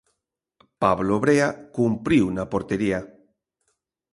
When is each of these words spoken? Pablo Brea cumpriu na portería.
Pablo 0.81 1.15
Brea 1.23 1.49
cumpriu 1.75 2.25
na 2.35 2.43
portería. 2.53 2.99